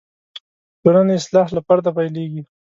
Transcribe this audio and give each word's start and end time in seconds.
د 0.73 0.73
ټولنې 0.81 1.13
اصلاح 1.19 1.47
له 1.53 1.61
فرده 1.67 1.91
پیلېږي. 1.97 2.41